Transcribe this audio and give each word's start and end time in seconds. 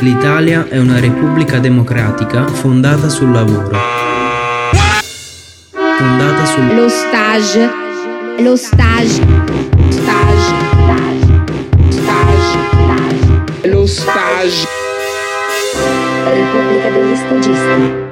L'Italia 0.00 0.66
è 0.68 0.78
una 0.78 0.98
repubblica 0.98 1.58
democratica 1.58 2.46
fondata 2.46 3.08
sul 3.08 3.30
lavoro. 3.30 3.78
Fondata 5.70 6.44
sul 6.44 6.74
Lo 6.74 6.88
stage. 6.88 7.70
Lo 8.38 8.56
stage. 8.56 9.22
Stage. 9.88 10.54
Stage. 11.88 12.58
Lo 13.68 13.86
stage. 13.86 14.66
Repubblica 16.24 16.90
degli 16.90 17.16
Stagisti. 17.16 18.02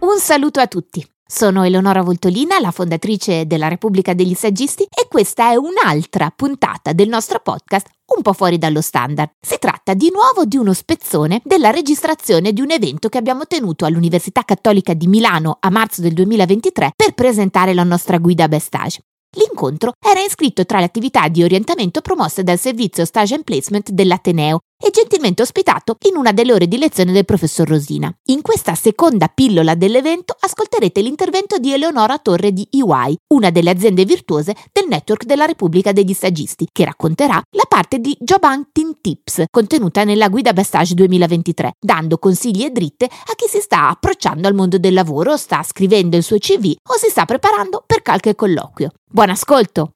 Un 0.00 0.18
saluto 0.18 0.60
a 0.60 0.66
tutti. 0.66 1.06
Sono 1.32 1.62
Eleonora 1.62 2.02
Voltolina, 2.02 2.58
la 2.58 2.72
fondatrice 2.72 3.46
della 3.46 3.68
Repubblica 3.68 4.14
degli 4.14 4.34
Saggisti 4.34 4.82
e 4.82 5.06
questa 5.08 5.52
è 5.52 5.54
un'altra 5.54 6.32
puntata 6.34 6.92
del 6.92 7.08
nostro 7.08 7.38
podcast 7.38 7.86
un 8.16 8.22
po' 8.22 8.32
fuori 8.32 8.58
dallo 8.58 8.80
standard. 8.80 9.30
Si 9.40 9.56
tratta 9.60 9.94
di 9.94 10.10
nuovo 10.12 10.44
di 10.44 10.56
uno 10.56 10.72
spezzone 10.72 11.40
della 11.44 11.70
registrazione 11.70 12.52
di 12.52 12.60
un 12.60 12.72
evento 12.72 13.08
che 13.08 13.18
abbiamo 13.18 13.46
tenuto 13.46 13.84
all'Università 13.84 14.42
Cattolica 14.42 14.92
di 14.92 15.06
Milano 15.06 15.58
a 15.60 15.70
marzo 15.70 16.00
del 16.00 16.14
2023 16.14 16.94
per 16.96 17.14
presentare 17.14 17.74
la 17.74 17.84
nostra 17.84 18.18
guida 18.18 18.48
Bestage. 18.48 18.98
L'incontro 19.36 19.92
era 20.04 20.20
iscritto 20.20 20.66
tra 20.66 20.78
le 20.78 20.86
attività 20.86 21.28
di 21.28 21.44
orientamento 21.44 22.00
promosse 22.00 22.42
dal 22.42 22.58
servizio 22.58 23.04
Stage 23.04 23.36
and 23.36 23.44
Placement 23.44 23.90
dell'Ateneo 23.90 24.58
e 24.80 24.90
gentilmente 24.90 25.42
ospitato 25.42 25.96
in 26.08 26.16
una 26.16 26.32
delle 26.32 26.52
ore 26.52 26.66
di 26.66 26.78
lezione 26.78 27.12
del 27.12 27.24
professor 27.24 27.68
Rosina. 27.68 28.12
In 28.26 28.40
questa 28.40 28.74
seconda 28.74 29.28
pillola 29.28 29.74
dell'evento 29.74 30.34
ascolterete 30.38 31.00
l'intervento 31.02 31.58
di 31.58 31.72
Eleonora 31.72 32.18
Torre 32.18 32.52
di 32.52 32.66
EY, 32.70 33.16
una 33.34 33.50
delle 33.50 33.70
aziende 33.70 34.04
virtuose 34.04 34.54
del 34.72 34.86
network 34.88 35.24
della 35.24 35.44
Repubblica 35.44 35.92
degli 35.92 36.14
Stagisti, 36.14 36.66
che 36.72 36.84
racconterà 36.84 37.40
la 37.50 37.64
parte 37.68 37.98
di 37.98 38.16
Job 38.18 38.42
Hunting 38.42 38.96
Tips 39.00 39.44
contenuta 39.50 40.04
nella 40.04 40.28
guida 40.28 40.52
Bestage 40.52 40.94
2023, 40.94 41.72
dando 41.78 42.18
consigli 42.18 42.64
e 42.64 42.70
dritte 42.70 43.04
a 43.04 43.34
chi 43.36 43.46
si 43.48 43.60
sta 43.60 43.90
approcciando 43.90 44.48
al 44.48 44.54
mondo 44.54 44.78
del 44.78 44.94
lavoro, 44.94 45.36
sta 45.36 45.62
scrivendo 45.62 46.16
il 46.16 46.22
suo 46.22 46.38
CV 46.38 46.74
o 46.88 46.96
si 46.96 47.10
sta 47.10 47.24
preparando 47.26 47.82
per 47.86 48.02
qualche 48.02 48.34
colloquio. 48.34 48.90
Buon 49.10 49.30
ascolto! 49.30 49.92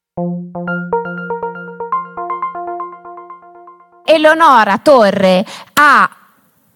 Eleonora 4.14 4.78
Torre 4.78 5.44
ha 5.72 6.08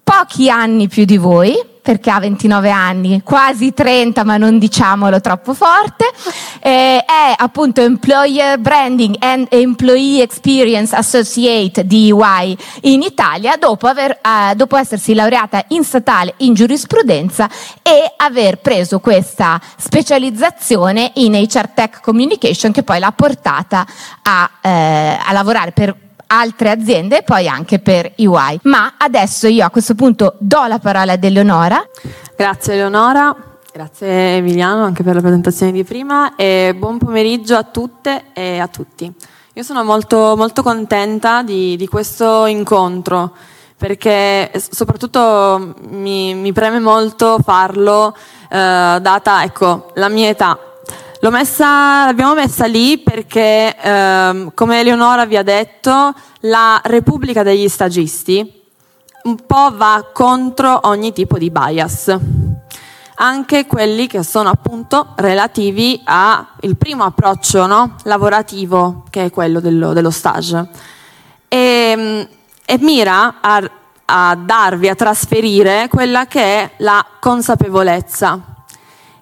pochi 0.03 0.51
anni 0.51 0.89
più 0.89 1.05
di 1.05 1.19
voi, 1.19 1.55
perché 1.83 2.11
ha 2.11 2.19
29 2.19 2.71
anni, 2.71 3.23
quasi 3.23 3.73
30, 3.73 4.25
ma 4.25 4.37
non 4.37 4.59
diciamolo 4.59 5.21
troppo 5.21 5.55
forte. 5.55 6.07
Eh, 6.61 6.99
è 6.99 7.35
appunto 7.37 7.81
Employer 7.81 8.59
Branding 8.59 9.17
and 9.21 9.47
Employee 9.51 10.23
Experience 10.23 10.97
Associate 10.97 11.87
di 11.87 12.11
EY 12.11 12.57
in 12.83 13.03
Italia, 13.03 13.57
dopo, 13.57 13.87
aver, 13.87 14.19
eh, 14.23 14.55
dopo 14.55 14.77
essersi 14.77 15.15
laureata 15.15 15.65
in 15.69 15.85
statale 15.85 16.35
in 16.39 16.55
giurisprudenza 16.55 17.49
e 17.83 18.13
aver 18.17 18.59
preso 18.59 18.99
questa 19.01 19.61
specializzazione 19.77 21.13
in 21.15 21.35
HR 21.35 21.69
Tech 21.69 22.01
Communication, 22.01 22.73
che 22.73 22.83
poi 22.83 22.99
l'ha 22.99 23.13
portata 23.13 23.87
a, 24.23 24.51
eh, 24.61 25.19
a 25.25 25.33
lavorare 25.33 25.71
per 25.73 26.07
altre 26.29 26.71
aziende 26.71 27.19
e 27.19 27.23
poi 27.23 27.49
anche 27.49 27.79
per 27.79 28.13
EY. 28.17 28.61
Ma 28.63 28.95
adesso 28.97 29.47
io 29.49 29.65
a 29.65 29.71
questo 29.71 29.95
punto 29.95 30.35
do 30.39 30.65
la 30.67 30.79
parola 30.79 31.13
ad 31.13 31.25
Eleonora. 31.25 31.87
Grazie 32.37 32.75
Eleonora, 32.75 33.35
grazie 33.73 34.37
Emiliano 34.37 34.85
anche 34.85 35.03
per 35.03 35.15
la 35.15 35.21
presentazione 35.21 35.73
di 35.73 35.85
prima 35.85 36.37
e 36.37 36.75
buon 36.77 36.99
pomeriggio 36.99 37.57
a 37.57 37.65
tutte 37.65 38.27
e 38.33 38.59
a 38.59 38.69
tutti. 38.69 39.13
Io 39.55 39.63
sono 39.63 39.83
molto, 39.83 40.35
molto 40.37 40.63
contenta 40.63 41.43
di, 41.43 41.77
di 41.77 41.89
questo 41.89 42.47
incontro 42.47 43.33
perché 43.77 44.51
soprattutto 44.71 45.75
mi, 45.89 46.35
mi 46.35 46.53
preme 46.53 46.81
molto 46.81 47.39
farlo 47.43 48.15
eh, 48.51 48.99
data 49.01 49.43
ecco, 49.45 49.91
la 49.95 50.09
mia 50.09 50.29
età. 50.29 50.59
Messa, 51.21 52.07
l'abbiamo 52.07 52.35
messa 52.35 52.65
lì 52.67 52.97
perché, 52.99 53.77
ehm, 53.77 54.53
come 54.55 54.81
Eleonora 54.81 55.27
vi 55.27 55.37
ha 55.37 55.43
detto, 55.43 56.15
la 56.41 56.81
Repubblica 56.85 57.43
degli 57.43 57.69
Stagisti 57.69 58.63
un 59.25 59.37
po' 59.45 59.71
va 59.75 60.09
contro 60.13 60.81
ogni 60.85 61.13
tipo 61.13 61.37
di 61.37 61.51
bias, 61.51 62.17
anche 63.17 63.67
quelli 63.67 64.07
che 64.07 64.23
sono 64.23 64.49
appunto 64.49 65.13
relativi 65.17 66.01
al 66.05 66.77
primo 66.79 67.05
approccio 67.05 67.67
no? 67.67 67.97
lavorativo, 68.05 69.05
che 69.11 69.27
è 69.27 69.31
quello 69.31 69.61
dello, 69.61 69.93
dello 69.93 70.11
stage. 70.11 70.67
E, 71.47 72.29
e 72.65 72.79
mira 72.79 73.41
a, 73.41 73.71
a 74.07 74.35
darvi, 74.35 74.89
a 74.89 74.95
trasferire 74.95 75.89
quella 75.91 76.27
che 76.27 76.41
è 76.41 76.71
la 76.79 77.05
consapevolezza. 77.21 78.58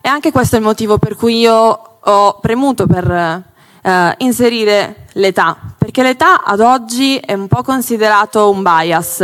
E 0.07 0.09
anche 0.09 0.31
questo 0.31 0.55
è 0.55 0.61
il 0.61 0.65
motivo 0.65 0.99
per 0.99 1.17
cui 1.17 1.41
io 1.41 1.99
ho 2.01 2.39
premuto 2.39 2.87
per 2.87 3.11
eh, 3.11 4.15
inserire 4.19 5.09
l'età, 5.15 5.57
perché 5.77 6.05
l'età 6.05 6.45
ad 6.45 6.61
oggi 6.61 7.17
è 7.17 7.33
un 7.33 7.49
po' 7.49 7.65
considerato 7.65 8.49
un 8.49 8.63
bias 8.63 9.19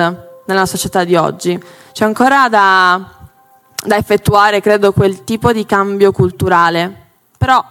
nella 0.44 0.66
società 0.66 1.04
di 1.04 1.14
oggi. 1.14 1.56
C'è 1.92 2.04
ancora 2.04 2.48
da, 2.48 3.00
da 3.80 3.96
effettuare, 3.96 4.60
credo, 4.60 4.92
quel 4.92 5.22
tipo 5.22 5.52
di 5.52 5.64
cambio 5.64 6.10
culturale. 6.10 6.92
Però 7.38 7.64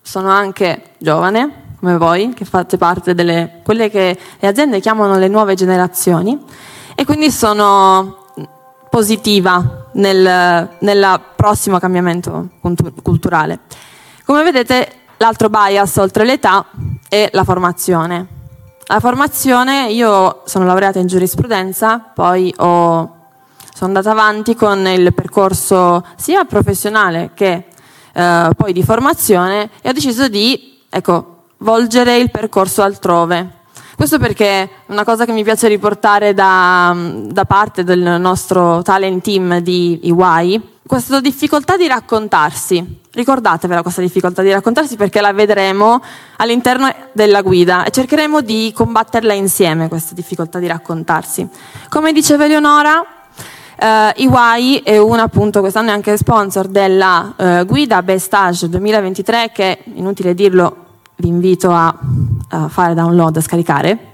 sono 0.00 0.30
anche 0.30 0.92
giovane, 0.96 1.74
come 1.78 1.98
voi, 1.98 2.32
che 2.32 2.46
fate 2.46 2.78
parte 2.78 3.12
delle 3.12 3.60
quelle 3.62 3.90
che 3.90 4.18
le 4.38 4.48
aziende 4.48 4.80
chiamano 4.80 5.18
le 5.18 5.28
nuove 5.28 5.54
generazioni, 5.54 6.42
e 6.94 7.04
quindi 7.04 7.30
sono 7.30 8.30
positiva 8.88 9.83
nel, 9.94 10.68
nel 10.78 11.20
prossimo 11.36 11.78
cambiamento 11.78 12.50
culturale. 13.02 13.60
Come 14.24 14.42
vedete, 14.42 14.92
l'altro 15.18 15.48
bias 15.48 15.96
oltre 15.96 16.24
l'età 16.24 16.66
è 17.08 17.28
la 17.32 17.44
formazione. 17.44 18.26
La 18.86 19.00
formazione, 19.00 19.90
io 19.90 20.42
sono 20.44 20.66
laureata 20.66 20.98
in 20.98 21.06
giurisprudenza, 21.06 21.98
poi 21.98 22.52
ho, 22.58 23.16
sono 23.72 23.86
andata 23.86 24.10
avanti 24.10 24.54
con 24.54 24.86
il 24.86 25.14
percorso 25.14 26.04
sia 26.16 26.44
professionale 26.44 27.30
che 27.34 27.66
eh, 28.12 28.50
poi 28.56 28.72
di 28.72 28.82
formazione 28.82 29.70
e 29.80 29.88
ho 29.88 29.92
deciso 29.92 30.28
di 30.28 30.82
ecco, 30.88 31.44
volgere 31.58 32.18
il 32.18 32.30
percorso 32.30 32.82
altrove. 32.82 33.62
Questo 33.96 34.18
perché 34.18 34.68
una 34.86 35.04
cosa 35.04 35.24
che 35.24 35.32
mi 35.32 35.44
piace 35.44 35.68
riportare 35.68 36.34
da, 36.34 36.94
da 37.26 37.44
parte 37.44 37.84
del 37.84 38.20
nostro 38.20 38.82
talent 38.82 39.22
team 39.22 39.58
di 39.58 40.00
EY 40.02 40.72
questa 40.86 41.20
difficoltà 41.20 41.76
di 41.76 41.86
raccontarsi. 41.86 43.02
Ricordatevela 43.12 43.82
questa 43.82 44.00
difficoltà 44.00 44.42
di 44.42 44.50
raccontarsi 44.50 44.96
perché 44.96 45.20
la 45.20 45.32
vedremo 45.32 46.02
all'interno 46.36 46.92
della 47.12 47.42
guida 47.42 47.84
e 47.84 47.90
cercheremo 47.90 48.40
di 48.42 48.72
combatterla 48.74 49.32
insieme, 49.32 49.88
questa 49.88 50.14
difficoltà 50.14 50.58
di 50.58 50.66
raccontarsi. 50.66 51.48
Come 51.88 52.12
diceva 52.12 52.44
Eleonora, 52.44 53.02
eh, 53.76 54.12
EY 54.16 54.82
è 54.82 54.98
una 54.98 55.22
appunto 55.22 55.60
quest'anno 55.60 55.90
è 55.90 55.92
anche 55.92 56.16
sponsor 56.16 56.66
della 56.66 57.34
eh, 57.36 57.64
guida 57.64 58.02
Best 58.02 58.26
Stage 58.26 58.68
2023 58.68 59.50
che, 59.52 59.84
inutile 59.94 60.34
dirlo, 60.34 60.76
vi 61.16 61.28
invito 61.28 61.70
a, 61.70 61.96
a 62.50 62.68
fare 62.68 62.94
download, 62.94 63.40
scaricare. 63.40 64.12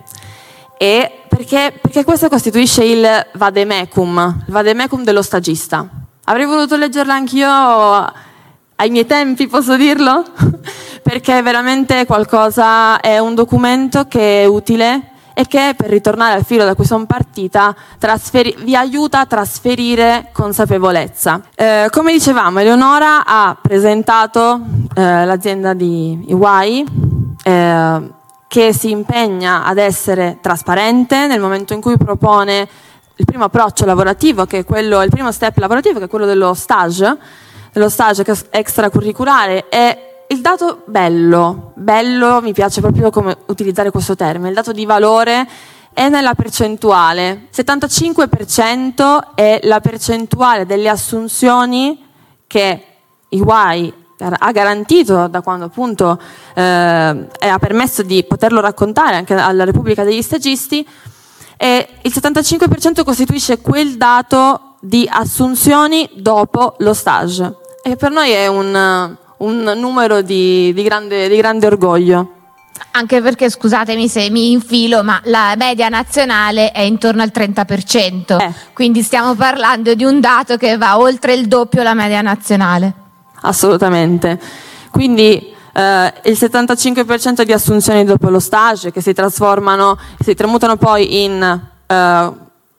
E 0.79 1.23
perché, 1.29 1.79
perché 1.81 2.05
questo 2.05 2.29
costituisce 2.29 2.85
il 2.85 3.07
vademecum, 3.35 4.45
il 4.47 4.53
vademecum 4.53 5.05
dello 5.05 5.23
stagista 5.23 5.87
Avrei 6.31 6.47
voluto 6.47 6.77
leggerla 6.77 7.13
anch'io 7.13 7.49
ai 7.49 8.91
miei 8.91 9.05
tempi, 9.05 9.49
posso 9.49 9.77
dirlo? 9.77 10.23
Perché 11.03 11.39
è 11.39 11.43
veramente 11.43 12.07
qualcosa, 12.07 13.01
è 13.01 13.19
un 13.19 13.35
documento 13.35 14.07
che 14.07 14.43
è 14.43 14.45
utile 14.45 15.09
e 15.35 15.47
che, 15.49 15.75
per 15.77 15.89
ritornare 15.89 16.35
al 16.35 16.45
filo 16.45 16.65
da 16.65 16.77
cui 16.77 16.85
sono 16.85 17.05
partita, 17.05 17.75
trasferi- 17.99 18.59
vi 18.61 18.76
aiuta 18.76 19.19
a 19.19 19.26
trasferire 19.26 20.29
consapevolezza. 20.31 21.41
Eh, 21.56 21.88
come 21.91 22.12
dicevamo, 22.12 22.61
Eleonora 22.61 23.25
ha 23.26 23.56
presentato 23.61 24.61
eh, 24.94 25.25
l'azienda 25.25 25.75
di 25.75 26.25
EY, 26.29 26.85
eh, 27.43 28.00
che 28.50 28.73
si 28.73 28.91
impegna 28.91 29.64
ad 29.64 29.79
essere 29.79 30.38
trasparente 30.41 31.29
nel 31.29 31.38
momento 31.38 31.73
in 31.73 31.81
cui 31.81 31.97
propone 31.97 32.69
il 33.14 33.25
primo 33.25 33.44
approccio 33.44 33.85
lavorativo, 33.85 34.44
che 34.44 34.58
è 34.58 34.64
quello, 34.64 35.00
il 35.02 35.08
primo 35.08 35.31
step 35.31 35.56
lavorativo, 35.58 36.00
che 36.00 36.06
è 36.06 36.08
quello 36.08 36.26
dello 36.26 36.52
stage, 36.55 37.17
dello 37.73 37.88
stage 37.88 38.25
extracurriculare, 38.50 39.69
è 39.69 40.25
il 40.26 40.41
dato 40.41 40.82
bello, 40.87 41.70
bello, 41.76 42.41
mi 42.43 42.52
piace 42.52 42.81
proprio 42.81 43.11
come 43.11 43.37
utilizzare 43.47 43.93
questo 43.93 44.17
termine, 44.17 44.49
il 44.49 44.55
dato 44.56 44.73
di 44.73 44.85
valore 44.85 45.47
è 45.93 46.08
nella 46.08 46.35
percentuale. 46.35 47.47
75% 47.55 49.35
è 49.37 49.61
la 49.62 49.79
percentuale 49.79 50.67
delle 50.67 50.88
assunzioni 50.88 52.05
che 52.49 52.85
EY 53.29 54.00
ha 54.20 54.52
garantito 54.52 55.28
da 55.28 55.40
quando 55.40 55.67
appunto 55.67 56.20
eh, 56.55 56.62
ha 56.62 57.58
permesso 57.58 58.02
di 58.02 58.22
poterlo 58.25 58.61
raccontare 58.61 59.17
anche 59.17 59.34
alla 59.34 59.64
Repubblica 59.64 60.05
degli 60.05 60.22
Stagisti 60.22 60.87
e 61.56 61.88
il 62.02 62.12
75% 62.14 63.05
costituisce 63.05 63.61
quel 63.61 63.96
dato 63.96 64.76
di 64.81 65.06
assunzioni 65.11 66.08
dopo 66.14 66.75
lo 66.78 66.94
stage. 66.94 67.56
E 67.82 67.96
per 67.96 68.11
noi 68.11 68.31
è 68.31 68.46
un, 68.46 69.17
un 69.37 69.72
numero 69.76 70.23
di, 70.23 70.73
di, 70.73 70.82
grande, 70.82 71.28
di 71.28 71.37
grande 71.37 71.66
orgoglio. 71.66 72.32
Anche 72.93 73.20
perché, 73.20 73.50
scusatemi 73.50 74.08
se 74.08 74.31
mi 74.31 74.52
infilo, 74.52 75.02
ma 75.02 75.20
la 75.25 75.55
media 75.56 75.90
nazionale 75.90 76.73
è 76.73 76.81
intorno 76.81 77.20
al 77.20 77.31
30%, 77.32 78.38
Eh. 78.40 78.52
quindi 78.73 79.02
stiamo 79.02 79.34
parlando 79.34 79.93
di 79.94 80.05
un 80.05 80.19
dato 80.19 80.56
che 80.56 80.78
va 80.78 80.99
oltre 80.99 81.34
il 81.34 81.46
doppio 81.46 81.82
la 81.82 81.94
media 81.94 82.23
nazionale. 82.23 83.00
Assolutamente. 83.42 84.38
Quindi 84.90 85.54
eh, 85.72 86.12
il 86.25 86.37
75% 86.38 87.42
di 87.42 87.52
assunzioni 87.52 88.04
dopo 88.04 88.28
lo 88.28 88.40
stage 88.40 88.90
che 88.90 89.00
si 89.00 89.12
trasformano, 89.12 89.98
si 90.19 90.34
tramutano 90.34 90.76
poi 90.76 91.25
in 91.25 91.60
eh, 91.87 92.32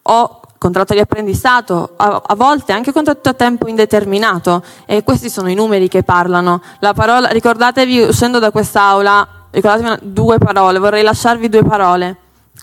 o 0.03 0.41
contratto 0.57 0.93
di 0.93 0.99
apprendistato, 0.99 1.93
a, 1.95 2.21
a 2.23 2.35
volte 2.35 2.71
anche 2.71 2.91
contratto 2.91 3.29
a 3.29 3.33
tempo 3.33 3.67
indeterminato 3.67 4.63
e 4.85 5.03
questi 5.03 5.27
sono 5.27 5.49
i 5.49 5.55
numeri 5.55 5.87
che 5.87 6.03
parlano. 6.03 6.61
La 6.79 6.93
parola, 6.93 7.29
ricordatevi 7.29 8.01
uscendo 8.01 8.37
da 8.37 8.51
quest'aula, 8.51 9.27
ricordatevi 9.49 9.87
una- 9.87 9.99
due 9.99 10.37
parole, 10.37 10.77
vorrei 10.77 11.01
lasciarvi 11.01 11.49
due 11.49 11.63
parole. 11.63 12.17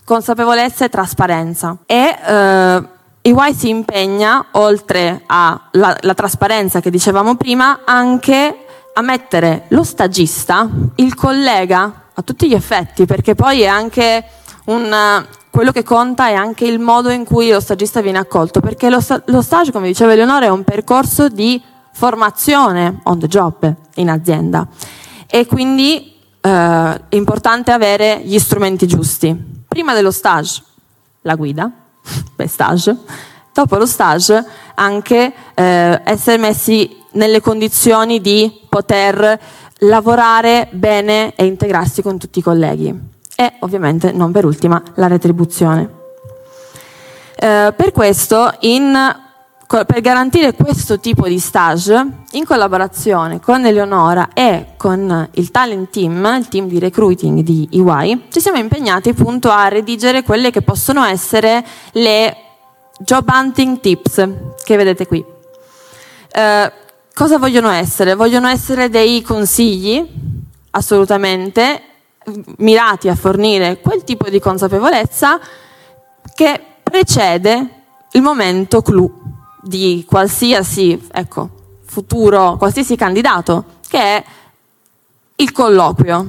Consapevolezza 0.05 0.85
e 0.85 0.89
trasparenza. 0.89 1.75
E 1.85 2.17
eh, 2.25 2.83
EY 3.21 3.53
si 3.53 3.69
impegna, 3.69 4.45
oltre 4.51 5.23
alla 5.25 5.97
la 6.01 6.13
trasparenza 6.13 6.79
che 6.79 6.89
dicevamo 6.89 7.35
prima, 7.35 7.81
anche 7.85 8.65
a 8.93 9.01
mettere 9.01 9.65
lo 9.69 9.83
stagista, 9.83 10.67
il 10.95 11.15
collega, 11.15 12.07
a 12.13 12.21
tutti 12.21 12.47
gli 12.47 12.53
effetti, 12.53 13.05
perché 13.05 13.35
poi 13.35 13.61
è 13.61 13.67
anche 13.67 14.23
un, 14.65 15.25
quello 15.49 15.71
che 15.71 15.83
conta 15.83 16.27
è 16.27 16.33
anche 16.33 16.65
il 16.65 16.79
modo 16.79 17.09
in 17.09 17.25
cui 17.25 17.49
lo 17.49 17.59
stagista 17.59 18.01
viene 18.01 18.17
accolto, 18.17 18.59
perché 18.59 18.89
lo, 18.89 18.99
lo 19.25 19.41
stage, 19.41 19.71
come 19.71 19.87
diceva 19.87 20.13
Eleonora, 20.13 20.45
è 20.45 20.49
un 20.49 20.63
percorso 20.63 21.29
di 21.29 21.61
formazione 21.93 22.99
on 23.03 23.19
the 23.19 23.27
job 23.27 23.73
in 23.95 24.09
azienda 24.09 24.67
e 25.27 25.45
quindi 25.45 26.15
eh, 26.41 26.49
è 26.49 27.15
importante 27.15 27.71
avere 27.71 28.21
gli 28.23 28.39
strumenti 28.39 28.87
giusti. 28.87 29.35
Prima 29.67 29.93
dello 29.93 30.11
stage, 30.11 30.63
la 31.21 31.35
guida, 31.35 31.71
per 32.35 32.47
stage, 32.47 32.95
dopo 33.53 33.77
lo 33.77 33.85
stage 33.85 34.43
anche 34.75 35.33
eh, 35.53 36.01
essere 36.03 36.37
messi 36.37 36.97
nelle 37.11 37.41
condizioni 37.41 38.21
di 38.21 38.65
poter 38.69 39.39
lavorare 39.79 40.67
bene 40.71 41.33
e 41.35 41.45
integrarsi 41.45 42.01
con 42.01 42.17
tutti 42.17 42.39
i 42.39 42.43
colleghi 42.43 43.07
e 43.35 43.53
ovviamente 43.59 44.11
non 44.11 44.31
per 44.31 44.45
ultima 44.45 44.81
la 44.95 45.07
retribuzione. 45.07 45.97
Eh, 47.35 47.73
per 47.75 47.91
questo, 47.93 48.53
in- 48.59 49.27
per 49.69 50.01
garantire 50.01 50.55
questo 50.55 50.99
tipo 50.99 51.27
di 51.27 51.37
stage, 51.37 52.23
in 52.31 52.43
collaborazione 52.43 53.39
con 53.39 53.63
Eleonora 53.63 54.29
e 54.33 54.69
con 54.77 55.29
il 55.33 55.51
talent 55.51 55.91
team, 55.91 56.37
il 56.39 56.47
team 56.47 56.67
di 56.67 56.79
recruiting 56.79 57.41
di 57.41 57.69
EY, 57.71 58.29
ci 58.31 58.39
siamo 58.39 58.57
impegnati 58.57 59.09
appunto 59.09 59.51
a 59.51 59.67
redigere 59.67 60.23
quelle 60.23 60.49
che 60.49 60.63
possono 60.63 61.03
essere 61.03 61.63
le 61.91 62.35
job 62.97 63.29
hunting 63.31 63.79
tips 63.79 64.27
che 64.63 64.75
vedete 64.75 65.05
qui. 65.05 65.23
Eh, 66.31 66.71
cosa 67.13 67.37
vogliono 67.37 67.69
essere? 67.69 68.15
Vogliono 68.15 68.47
essere 68.47 68.89
dei 68.89 69.21
consigli, 69.21 70.03
assolutamente, 70.71 71.81
mirati 72.57 73.07
a 73.07 73.13
fornire 73.13 73.79
quel 73.81 74.03
tipo 74.03 74.29
di 74.29 74.39
consapevolezza 74.39 75.39
che 76.33 76.59
precede 76.81 77.83
il 78.13 78.23
momento 78.23 78.81
clou 78.81 79.18
di 79.61 80.05
qualsiasi 80.07 81.07
ecco, 81.11 81.49
futuro, 81.85 82.55
qualsiasi 82.57 82.95
candidato, 82.95 83.65
che 83.87 83.99
è 83.99 84.23
il 85.35 85.51
colloquio. 85.51 86.27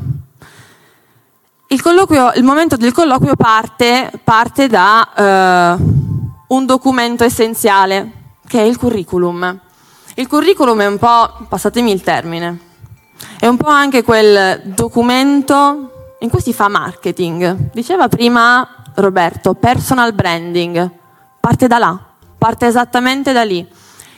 Il, 1.68 1.82
colloquio, 1.82 2.32
il 2.34 2.42
momento 2.42 2.76
del 2.76 2.92
colloquio 2.92 3.36
parte, 3.36 4.10
parte 4.24 4.66
da 4.66 5.12
eh, 5.14 5.82
un 6.48 6.66
documento 6.66 7.22
essenziale, 7.22 8.12
che 8.46 8.60
è 8.60 8.64
il 8.64 8.76
curriculum. 8.76 9.58
Il 10.14 10.26
curriculum 10.26 10.80
è 10.80 10.86
un 10.86 10.98
po', 10.98 11.46
passatemi 11.48 11.92
il 11.92 12.02
termine, 12.02 12.58
è 13.38 13.46
un 13.46 13.56
po' 13.56 13.68
anche 13.68 14.02
quel 14.02 14.60
documento 14.64 16.14
in 16.18 16.28
cui 16.28 16.40
si 16.40 16.52
fa 16.52 16.68
marketing. 16.68 17.70
Diceva 17.72 18.08
prima 18.08 18.68
Roberto, 18.94 19.54
personal 19.54 20.12
branding. 20.12 20.90
Parte 21.38 21.66
da 21.68 21.78
là, 21.78 22.09
parte 22.40 22.64
esattamente 22.64 23.32
da 23.32 23.44
lì. 23.44 23.64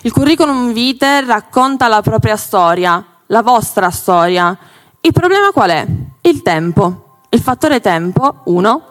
Il 0.02 0.12
curriculum 0.12 0.72
vitae 0.72 1.24
racconta 1.24 1.88
la 1.88 2.02
propria 2.02 2.36
storia, 2.36 3.04
la 3.26 3.42
vostra 3.42 3.90
storia. 3.90 4.56
Il 5.00 5.12
problema 5.12 5.50
qual 5.50 5.70
è? 5.70 5.84
Il 6.20 6.40
tempo. 6.42 7.18
Il 7.30 7.40
fattore 7.40 7.80
tempo, 7.80 8.42
uno. 8.44 8.86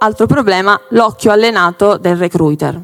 Altro 0.00 0.26
problema, 0.26 0.78
l'occhio 0.88 1.30
allenato 1.30 1.96
del 1.96 2.16
recruiter. 2.16 2.82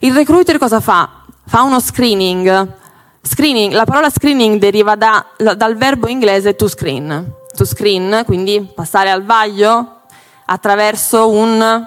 Il 0.00 0.12
recruiter 0.12 0.58
cosa 0.58 0.80
fa? 0.80 1.24
Fa 1.46 1.62
uno 1.62 1.80
screening. 1.80 2.74
Screening, 3.22 3.72
la 3.72 3.86
parola 3.86 4.10
screening 4.10 4.58
deriva 4.58 4.96
da- 4.96 5.24
dal 5.56 5.76
verbo 5.76 6.08
inglese 6.08 6.56
to 6.56 6.68
screen. 6.68 7.36
To 7.56 7.64
screen, 7.64 8.22
quindi 8.26 8.70
passare 8.74 9.10
al 9.10 9.24
vaglio 9.24 10.00
attraverso 10.44 11.30
un, 11.30 11.86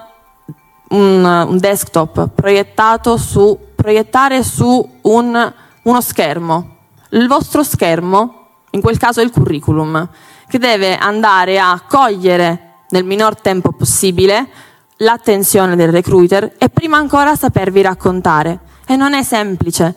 un- 0.94 1.24
un 1.24 1.58
desktop 1.58 2.28
proiettato 2.34 3.16
su, 3.16 3.58
proiettare 3.74 4.42
su 4.42 4.98
un- 5.02 5.52
uno 5.82 6.00
schermo. 6.00 6.76
Il 7.10 7.26
vostro 7.26 7.62
schermo, 7.62 8.46
in 8.70 8.80
quel 8.80 8.96
caso 8.96 9.20
è 9.20 9.24
il 9.24 9.30
curriculum, 9.30 10.08
che 10.48 10.58
deve 10.58 10.96
andare 10.96 11.58
a 11.58 11.82
cogliere 11.86 12.72
nel 12.90 13.04
minor 13.04 13.40
tempo 13.40 13.72
possibile 13.72 14.48
l'attenzione 14.98 15.74
del 15.76 15.90
recruiter 15.90 16.54
e 16.58 16.68
prima 16.68 16.96
ancora 16.96 17.34
sapervi 17.34 17.82
raccontare. 17.82 18.60
E 18.86 18.96
non 18.96 19.14
è 19.14 19.22
semplice, 19.22 19.94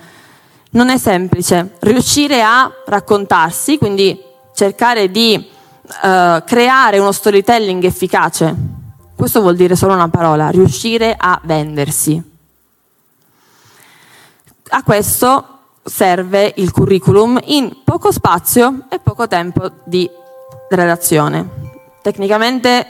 non 0.71 0.89
è 0.89 0.97
semplice 0.97 1.75
riuscire 1.79 2.41
a 2.41 2.71
raccontarsi, 2.85 3.77
quindi 3.77 4.19
cercare 4.55 5.11
di 5.11 5.35
eh, 6.03 6.43
creare 6.45 6.99
uno 6.99 7.11
storytelling 7.11 7.83
efficace. 7.83 8.76
Questo 9.17 9.41
vuol 9.41 9.55
dire 9.55 9.75
solo 9.75 9.95
una 9.95 10.09
parola, 10.09 10.49
riuscire 10.49 11.15
a 11.17 11.41
vendersi. 11.43 12.21
A 14.69 14.83
questo 14.83 15.57
serve 15.83 16.53
il 16.57 16.71
curriculum 16.71 17.39
in 17.45 17.77
poco 17.83 18.11
spazio 18.11 18.83
e 18.89 18.99
poco 18.99 19.27
tempo 19.27 19.71
di 19.85 20.07
redazione. 20.69 21.49
Tecnicamente 22.03 22.85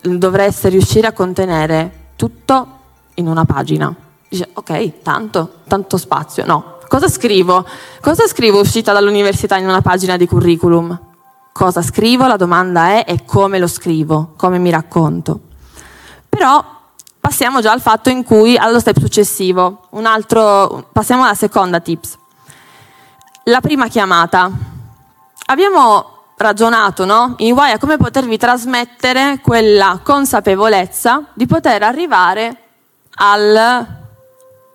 dovreste 0.00 0.70
riuscire 0.70 1.06
a 1.06 1.12
contenere 1.12 2.12
tutto 2.16 2.68
in 3.16 3.28
una 3.28 3.44
pagina. 3.44 3.94
Dice, 4.26 4.48
ok, 4.50 5.02
tanto, 5.02 5.56
tanto 5.68 5.98
spazio. 5.98 6.46
No, 6.46 6.78
cosa 6.88 7.08
scrivo? 7.08 7.66
Cosa 8.00 8.26
scrivo 8.26 8.58
uscita 8.58 8.94
dall'università 8.94 9.58
in 9.58 9.68
una 9.68 9.82
pagina 9.82 10.16
di 10.16 10.26
curriculum? 10.26 10.98
Cosa 11.52 11.82
scrivo? 11.82 12.26
La 12.26 12.36
domanda 12.36 12.88
è 12.88 13.04
e 13.06 13.26
come 13.26 13.58
lo 13.58 13.66
scrivo, 13.66 14.32
come 14.34 14.58
mi 14.58 14.70
racconto. 14.70 15.40
Però 16.38 16.64
passiamo 17.18 17.60
già 17.60 17.72
al 17.72 17.80
fatto 17.80 18.10
in 18.10 18.22
cui, 18.22 18.56
allo 18.56 18.78
step 18.78 19.00
successivo, 19.00 19.88
altro, 20.04 20.88
passiamo 20.92 21.24
alla 21.24 21.34
seconda 21.34 21.80
tips. 21.80 22.16
La 23.46 23.60
prima 23.60 23.88
chiamata. 23.88 24.48
Abbiamo 25.46 26.12
ragionato 26.36 27.04
no? 27.04 27.34
in 27.38 27.58
EY 27.58 27.72
a 27.72 27.78
come 27.78 27.96
potervi 27.96 28.36
trasmettere 28.36 29.40
quella 29.42 29.98
consapevolezza 30.00 31.24
di 31.34 31.46
poter 31.46 31.82
arrivare 31.82 32.56
al, 33.16 33.86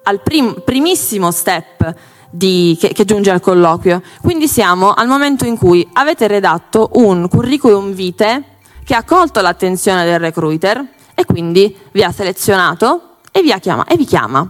al 0.04 0.22
prim- 0.22 0.60
primissimo 0.66 1.32
step 1.32 1.96
di- 2.30 2.76
che, 2.78 2.90
che 2.90 3.06
giunge 3.06 3.32
al 3.32 3.40
colloquio. 3.40 4.02
Quindi 4.22 4.50
siamo 4.50 4.92
al 4.92 5.08
momento 5.08 5.46
in 5.46 5.58
cui 5.58 5.88
avete 5.94 6.28
redatto 6.28 6.90
un 6.96 7.30
curriculum 7.30 7.94
vitae 7.94 8.44
che 8.84 8.96
ha 8.96 9.04
colto 9.06 9.40
l'attenzione 9.40 10.04
del 10.04 10.20
recruiter 10.20 10.86
e 11.16 11.26
quindi 11.26 11.76
vi 11.92 12.04
ha 12.04 12.12
selezionato 12.12 13.18
e 13.32 13.42
vi, 13.42 13.54
chiama- 13.60 13.86
e 13.86 13.96
vi 13.96 14.06
chiama. 14.06 14.50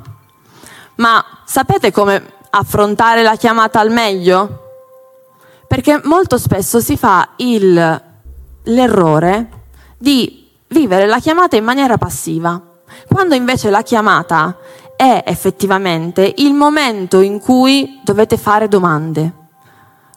Ma 0.95 1.23
sapete 1.45 1.91
come 1.91 2.33
affrontare 2.51 3.23
la 3.23 3.35
chiamata 3.35 3.79
al 3.79 3.91
meglio? 3.91 4.59
Perché 5.67 5.99
molto 6.03 6.37
spesso 6.37 6.79
si 6.79 6.97
fa 6.97 7.29
il- 7.37 8.01
l'errore 8.63 9.49
di 9.97 10.49
vivere 10.67 11.05
la 11.07 11.19
chiamata 11.19 11.55
in 11.55 11.63
maniera 11.63 11.97
passiva, 11.97 12.61
quando 13.07 13.35
invece 13.35 13.69
la 13.69 13.81
chiamata 13.81 14.57
è 14.95 15.23
effettivamente 15.25 16.33
il 16.37 16.53
momento 16.53 17.19
in 17.21 17.39
cui 17.39 17.99
dovete 18.03 18.37
fare 18.37 18.67
domande. 18.67 19.41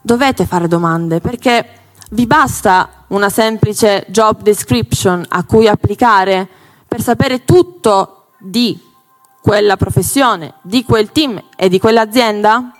Dovete 0.01 0.45
fare 0.45 0.67
domande 0.67 1.19
perché 1.19 1.67
vi 2.11 2.25
basta 2.25 3.03
una 3.07 3.29
semplice 3.29 4.05
job 4.07 4.41
description 4.41 5.25
a 5.27 5.43
cui 5.43 5.67
applicare 5.67 6.47
per 6.87 7.01
sapere 7.01 7.43
tutto 7.43 8.27
di 8.37 8.79
quella 9.41 9.77
professione, 9.77 10.55
di 10.61 10.83
quel 10.83 11.11
team 11.11 11.41
e 11.55 11.69
di 11.69 11.79
quell'azienda? 11.79 12.71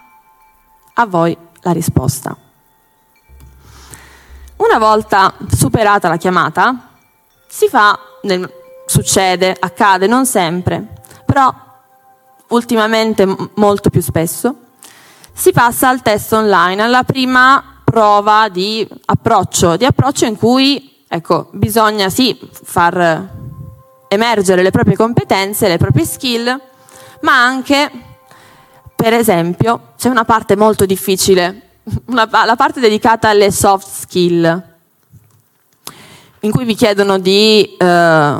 A 0.93 1.05
voi 1.05 1.38
la 1.62 1.72
risposta. 1.72 2.36
Una 4.57 4.77
volta 4.77 5.34
superata 5.53 6.07
la 6.07 6.17
chiamata, 6.17 6.89
si 7.48 7.67
fa, 7.67 7.98
succede, 8.86 9.55
accade, 9.57 10.07
non 10.07 10.25
sempre, 10.25 10.96
però 11.25 11.53
ultimamente 12.50 13.25
molto 13.55 13.89
più 13.89 14.01
spesso, 14.01 14.55
si 15.34 15.51
passa 15.51 15.89
al 15.89 16.01
test 16.01 16.34
online, 16.34 16.81
alla 16.81 17.03
prima 17.03 17.76
prova 17.98 18.48
di 18.48 18.88
approccio, 19.06 19.75
di 19.75 19.84
approccio 19.84 20.25
in 20.25 20.38
cui 20.38 21.04
ecco, 21.08 21.50
bisogna 21.54 22.10
sì 22.10 22.38
far 22.51 23.27
emergere 24.08 24.62
le 24.62 24.70
proprie 24.70 24.96
competenze, 24.96 25.68
le 25.68 25.77
proprie 25.77 26.06
skill, 26.06 26.62
ma 27.22 27.44
anche, 27.44 27.89
per 28.96 29.13
esempio, 29.13 29.94
c'è 29.98 30.10
una 30.10 30.25
parte 30.25 30.56
molto 30.56 30.86
difficile, 30.86 31.80
una, 32.06 32.30
la 32.46 32.56
parte 32.56 32.80
dedicata 32.80 33.30
alle 33.30 33.50
soft 33.50 33.88
skill, 33.88 34.63
in 36.42 36.51
cui 36.51 36.66
vi 36.66 36.75
chiedono 36.75 37.18
di, 37.18 37.77
eh, 37.80 38.36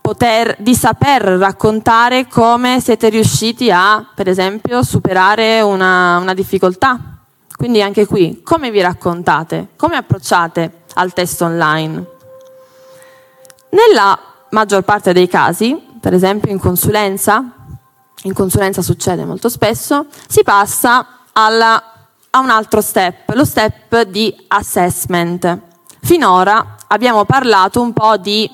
poter, 0.00 0.56
di 0.60 0.74
saper 0.74 1.24
raccontare 1.24 2.26
come 2.26 2.80
siete 2.80 3.10
riusciti 3.10 3.70
a, 3.70 4.02
per 4.14 4.28
esempio, 4.28 4.82
superare 4.82 5.60
una, 5.60 6.16
una 6.16 6.32
difficoltà. 6.32 7.13
Quindi 7.56 7.80
anche 7.80 8.06
qui, 8.06 8.42
come 8.42 8.70
vi 8.70 8.80
raccontate? 8.80 9.68
Come 9.76 9.96
approcciate 9.96 10.82
al 10.94 11.12
test 11.12 11.40
online? 11.42 12.06
Nella 13.70 14.18
maggior 14.50 14.82
parte 14.82 15.12
dei 15.12 15.28
casi, 15.28 15.80
per 16.00 16.14
esempio 16.14 16.50
in 16.50 16.58
consulenza, 16.58 17.42
in 18.22 18.32
consulenza 18.32 18.82
succede 18.82 19.24
molto 19.24 19.48
spesso, 19.48 20.06
si 20.28 20.42
passa 20.42 21.06
alla, 21.32 21.82
a 22.30 22.38
un 22.40 22.50
altro 22.50 22.80
step, 22.80 23.30
lo 23.34 23.44
step 23.44 24.02
di 24.02 24.34
assessment. 24.48 25.60
Finora 26.02 26.76
abbiamo 26.88 27.24
parlato 27.24 27.80
un 27.80 27.92
po' 27.92 28.16
di 28.16 28.50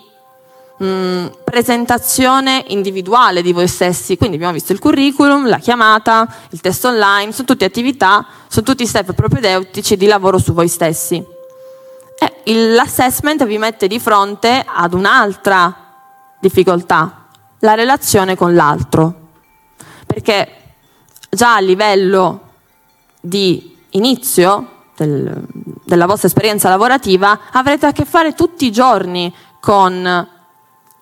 mh, 0.80 0.84
mm, 0.84 1.26
presentazione 1.44 2.64
individuale 2.68 3.42
di 3.42 3.52
voi 3.52 3.68
stessi, 3.68 4.16
quindi 4.16 4.36
abbiamo 4.36 4.54
visto 4.54 4.72
il 4.72 4.78
curriculum, 4.78 5.48
la 5.48 5.58
chiamata, 5.58 6.26
il 6.50 6.60
test 6.60 6.84
online, 6.84 7.32
sono 7.32 7.46
tutte 7.46 7.64
attività, 7.64 8.26
sono 8.48 8.64
tutti 8.64 8.86
step 8.86 9.12
propedeutici 9.12 9.96
di 9.96 10.06
lavoro 10.06 10.38
su 10.38 10.52
voi 10.52 10.68
stessi. 10.68 11.22
E 12.42 12.54
l'assessment 12.74 13.44
vi 13.46 13.58
mette 13.58 13.86
di 13.86 13.98
fronte 13.98 14.64
ad 14.66 14.94
un'altra 14.94 15.74
difficoltà, 16.38 17.26
la 17.60 17.74
relazione 17.74 18.36
con 18.36 18.54
l'altro. 18.54 19.14
Perché 20.06 20.48
già 21.30 21.54
a 21.54 21.60
livello 21.60 22.48
di 23.20 23.76
inizio 23.90 24.78
del, 24.96 25.44
della 25.84 26.06
vostra 26.06 26.28
esperienza 26.28 26.68
lavorativa 26.68 27.40
avrete 27.52 27.86
a 27.86 27.92
che 27.92 28.04
fare 28.04 28.34
tutti 28.34 28.66
i 28.66 28.72
giorni 28.72 29.32
con 29.60 30.28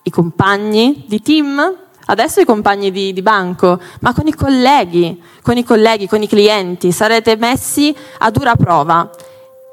i 0.09 0.11
compagni 0.11 1.05
di 1.07 1.21
team, 1.21 1.77
adesso 2.05 2.41
i 2.41 2.45
compagni 2.45 2.91
di, 2.91 3.13
di, 3.13 3.21
banco, 3.21 3.79
ma 4.01 4.13
con 4.13 4.27
i 4.27 4.33
colleghi, 4.33 5.21
con 5.41 5.55
i 5.55 5.63
colleghi, 5.63 6.07
con 6.07 6.21
i 6.21 6.27
clienti, 6.27 6.91
sarete 6.91 7.35
messi 7.37 7.95
a 8.17 8.29
dura 8.31 8.55
prova. 8.55 9.09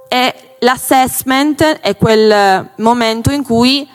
E 0.08 0.34
l'assessment 0.60 1.62
è 1.80 1.96
quel 1.96 2.70
momento 2.76 3.32
in 3.32 3.42
cui 3.42 3.88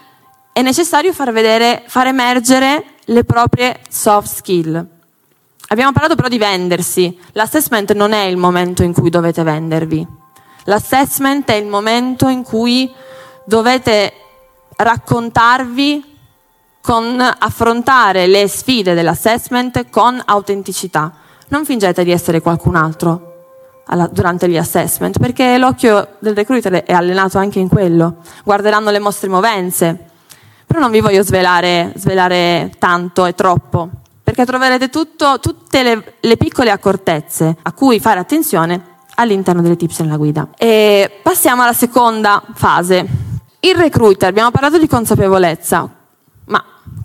è 0.51 0.61
necessario 0.61 1.13
far 1.13 1.31
vedere, 1.31 1.83
far 1.85 2.07
emergere 2.07 2.83
le 3.05 3.23
proprie 3.23 3.79
soft 3.87 4.27
skill. 4.27 4.85
Abbiamo 5.67 5.93
parlato 5.93 6.15
però 6.15 6.27
di 6.27 6.37
vendersi. 6.37 7.17
L'assessment 7.31 7.93
non 7.93 8.11
è 8.11 8.23
il 8.23 8.35
momento 8.35 8.83
in 8.83 8.91
cui 8.91 9.09
dovete 9.09 9.43
vendervi. 9.43 10.05
L'assessment 10.65 11.49
è 11.49 11.55
il 11.55 11.67
momento 11.67 12.27
in 12.27 12.43
cui 12.43 12.91
dovete 13.45 14.13
raccontarvi 14.75 16.10
con 16.81 17.19
affrontare 17.19 18.27
le 18.27 18.47
sfide 18.47 18.93
dell'assessment 18.93 19.89
con 19.89 20.21
autenticità. 20.23 21.13
Non 21.49 21.65
fingete 21.65 22.03
di 22.03 22.11
essere 22.11 22.41
qualcun 22.41 22.75
altro 22.75 23.29
durante 24.11 24.47
gli 24.47 24.57
assessment, 24.57 25.19
perché 25.19 25.57
l'occhio 25.57 26.15
del 26.19 26.33
recruiter 26.33 26.83
è 26.83 26.93
allenato 26.93 27.37
anche 27.37 27.59
in 27.59 27.67
quello. 27.67 28.17
Guarderanno 28.43 28.89
le 28.89 28.99
vostre 28.99 29.27
movenze, 29.27 30.05
però 30.65 30.79
non 30.79 30.91
vi 30.91 31.01
voglio 31.01 31.23
svelare, 31.23 31.91
svelare 31.95 32.71
tanto 32.79 33.25
e 33.25 33.35
troppo, 33.35 33.89
perché 34.23 34.45
troverete 34.45 34.89
tutto, 34.89 35.39
tutte 35.41 35.83
le, 35.83 36.13
le 36.21 36.37
piccole 36.37 36.71
accortezze 36.71 37.57
a 37.61 37.73
cui 37.73 37.99
fare 37.99 38.19
attenzione 38.19 38.81
all'interno 39.15 39.61
delle 39.61 39.75
tips 39.75 39.99
nella 39.99 40.15
guida. 40.15 40.47
E 40.57 41.19
passiamo 41.21 41.63
alla 41.63 41.73
seconda 41.73 42.41
fase. 42.53 43.05
Il 43.59 43.75
recruiter, 43.75 44.29
abbiamo 44.29 44.51
parlato 44.51 44.77
di 44.77 44.87
consapevolezza, 44.87 45.89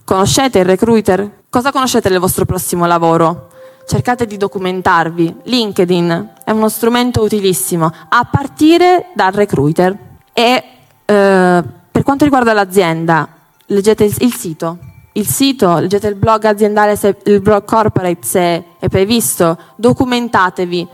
conoscete 0.04 0.60
il 0.60 0.64
recruiter? 0.64 1.44
Cosa 1.48 1.72
conoscete 1.72 2.08
del 2.08 2.18
vostro 2.18 2.44
prossimo 2.44 2.86
lavoro? 2.86 3.48
Cercate 3.86 4.26
di 4.26 4.36
documentarvi. 4.36 5.36
LinkedIn 5.44 6.32
è 6.44 6.50
uno 6.50 6.68
strumento 6.68 7.22
utilissimo, 7.22 7.90
a 8.08 8.24
partire 8.30 9.10
dal 9.14 9.32
recruiter. 9.32 9.96
E 10.32 10.64
eh, 11.04 11.62
per 11.90 12.02
quanto 12.02 12.24
riguarda 12.24 12.52
l'azienda, 12.52 13.28
leggete 13.66 14.04
il, 14.04 14.14
il 14.18 14.34
sito, 14.34 14.78
il 15.12 15.26
sito, 15.26 15.78
leggete 15.78 16.08
il 16.08 16.14
blog 16.14 16.44
aziendale, 16.44 16.96
se, 16.96 17.16
il 17.24 17.40
blog 17.40 17.64
corporate 17.64 18.18
se 18.20 18.64
è 18.78 18.88
previsto, 18.88 19.56
documentatevi. 19.76 20.86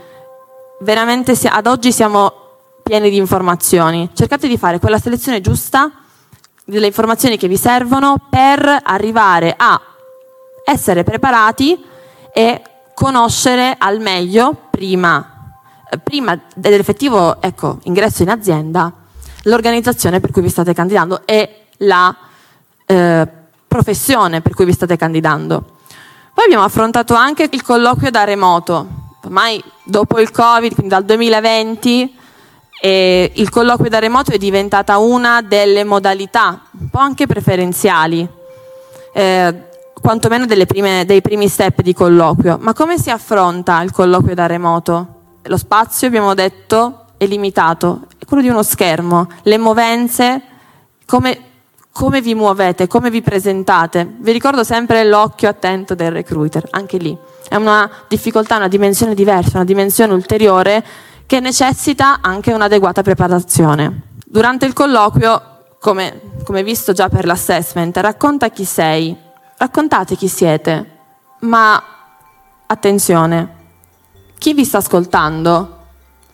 Veramente 0.79 1.37
ad 1.47 1.67
oggi 1.67 1.91
siamo 1.91 2.31
pieni 2.83 3.09
di 3.09 3.17
informazioni. 3.17 4.09
Cercate 4.13 4.47
di 4.47 4.57
fare 4.57 4.79
quella 4.79 4.99
selezione 4.99 5.41
giusta 5.41 5.91
delle 6.65 6.87
informazioni 6.87 7.37
che 7.37 7.47
vi 7.47 7.57
servono 7.57 8.17
per 8.29 8.79
arrivare 8.83 9.53
a 9.55 9.79
essere 10.65 11.03
preparati 11.03 11.83
e 12.33 12.61
conoscere 12.93 13.75
al 13.77 13.99
meglio 13.99 14.67
prima, 14.69 15.55
prima 16.01 16.39
dell'effettivo 16.55 17.41
ecco, 17.41 17.79
ingresso 17.83 18.23
in 18.23 18.29
azienda 18.29 18.91
l'organizzazione 19.43 20.19
per 20.19 20.31
cui 20.31 20.41
vi 20.41 20.49
state 20.49 20.73
candidando 20.73 21.23
e 21.25 21.65
la 21.79 22.15
eh, 22.85 23.27
professione 23.67 24.41
per 24.41 24.53
cui 24.53 24.65
vi 24.65 24.73
state 24.73 24.95
candidando. 24.95 25.63
Poi 26.33 26.45
abbiamo 26.45 26.63
affrontato 26.63 27.13
anche 27.13 27.47
il 27.51 27.61
colloquio 27.61 28.09
da 28.09 28.23
remoto, 28.23 28.87
ormai 29.23 29.61
dopo 29.83 30.19
il 30.19 30.31
Covid, 30.31 30.73
quindi 30.73 30.93
dal 30.93 31.05
2020, 31.05 32.15
eh, 32.85 33.31
il 33.35 33.49
colloquio 33.49 33.89
da 33.89 33.99
remoto 33.99 34.31
è 34.31 34.37
diventata 34.37 34.97
una 34.97 35.41
delle 35.41 35.85
modalità, 35.85 36.63
un 36.77 36.89
po' 36.89 36.97
anche 36.97 37.27
preferenziali, 37.27 38.27
eh, 39.13 39.55
quantomeno 39.93 40.45
prime, 40.67 41.05
dei 41.05 41.21
primi 41.21 41.47
step 41.47 41.81
di 41.81 41.93
colloquio. 41.93 42.57
Ma 42.59 42.73
come 42.73 42.97
si 42.97 43.09
affronta 43.09 43.81
il 43.83 43.93
colloquio 43.93 44.35
da 44.35 44.47
remoto? 44.47 45.07
Lo 45.43 45.55
spazio, 45.55 46.07
abbiamo 46.07 46.33
detto, 46.33 47.05
è 47.15 47.25
limitato, 47.25 48.01
è 48.17 48.25
quello 48.25 48.43
di 48.43 48.49
uno 48.49 48.63
schermo, 48.63 49.29
le 49.43 49.57
movenze, 49.57 50.41
come 51.05 51.51
come 51.93 52.21
vi 52.21 52.33
muovete, 52.33 52.87
come 52.87 53.11
vi 53.11 53.21
presentate. 53.21 54.15
Vi 54.17 54.31
ricordo 54.31 54.63
sempre 54.63 55.05
l'occhio 55.05 55.47
attento 55.47 55.93
del 55.93 56.11
recruiter, 56.11 56.67
anche 56.71 56.97
lì. 56.97 57.15
È 57.47 57.55
una 57.55 57.87
difficoltà, 58.07 58.57
una 58.57 58.67
dimensione 58.67 59.13
diversa, 59.13 59.57
una 59.57 59.63
dimensione 59.63 60.11
ulteriore 60.11 60.83
che 61.25 61.39
necessita 61.39 62.19
anche 62.21 62.53
un'adeguata 62.53 63.01
preparazione. 63.01 64.01
Durante 64.25 64.65
il 64.65 64.73
colloquio, 64.73 65.75
come, 65.79 66.21
come 66.43 66.63
visto 66.63 66.93
già 66.93 67.09
per 67.09 67.25
l'assessment, 67.25 67.97
racconta 67.97 68.49
chi 68.49 68.65
sei, 68.65 69.15
raccontate 69.57 70.15
chi 70.15 70.27
siete, 70.27 70.89
ma 71.41 71.81
attenzione, 72.65 73.55
chi 74.37 74.53
vi 74.53 74.65
sta 74.65 74.77
ascoltando 74.77 75.77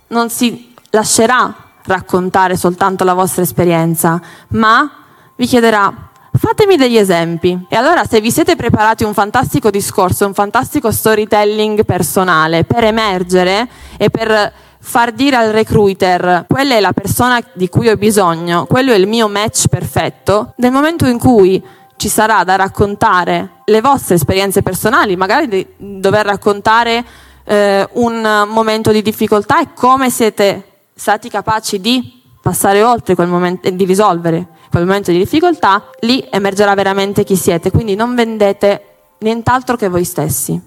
non 0.08 0.30
si 0.30 0.74
lascerà 0.92 1.54
raccontare 1.84 2.56
soltanto 2.56 3.04
la 3.04 3.14
vostra 3.14 3.42
esperienza, 3.42 4.22
ma 4.50 4.92
vi 5.36 5.46
chiederà 5.46 6.10
Fatemi 6.40 6.78
degli 6.78 6.96
esempi. 6.96 7.66
E 7.68 7.76
allora 7.76 8.06
se 8.06 8.22
vi 8.22 8.32
siete 8.32 8.56
preparati 8.56 9.04
un 9.04 9.14
fantastico 9.14 9.70
discorso, 9.70 10.26
un 10.26 10.34
fantastico 10.34 10.90
storytelling 10.90 11.84
personale 11.84 12.64
per 12.64 12.86
emergere 12.86 13.68
e 13.98 14.10
per 14.10 14.54
far 14.82 15.12
dire 15.12 15.36
al 15.36 15.52
recruiter 15.52 16.46
quella 16.48 16.76
è 16.76 16.80
la 16.80 16.94
persona 16.94 17.42
di 17.54 17.70
cui 17.70 17.90
ho 17.90 17.98
bisogno, 17.98 18.66
quello 18.66 18.92
è 18.92 18.96
il 18.96 19.08
mio 19.08 19.28
match 19.28 19.68
perfetto, 19.68 20.54
nel 20.58 20.72
momento 20.72 21.06
in 21.06 21.20
cui 21.20 21.64
ci 21.98 22.08
sarà 22.08 22.44
da 22.44 22.56
raccontare 22.56 23.62
le 23.66 23.82
vostre 23.82 24.16
esperienze 24.16 24.62
personali, 24.62 25.16
magari 25.16 25.68
dover 25.78 26.26
raccontare 26.26 27.04
eh, 27.44 27.88
un 27.94 28.46
momento 28.48 28.92
di 28.92 29.02
difficoltà 29.02 29.62
e 29.62 29.74
come 29.74 30.10
siete 30.10 30.64
stati 30.94 31.30
capaci 31.30 31.82
di 31.82 32.22
passare 32.42 32.84
oltre 32.84 33.16
quel 33.16 33.28
momento 33.28 33.68
e 33.68 33.76
di 33.76 33.84
risolvere 33.86 34.48
quel 34.70 34.86
momento 34.86 35.12
di 35.12 35.18
difficoltà, 35.18 35.90
lì 36.02 36.26
emergerà 36.30 36.74
veramente 36.76 37.24
chi 37.24 37.36
siete. 37.36 37.72
Quindi 37.72 37.96
non 37.96 38.16
vendete 38.16 38.84
nient'altro 39.20 39.76
che 39.76 39.90
voi 39.90 40.04
stessi. 40.04 40.62